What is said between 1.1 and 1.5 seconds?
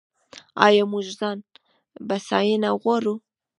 ځان